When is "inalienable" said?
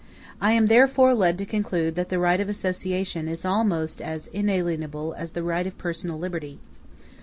4.29-5.13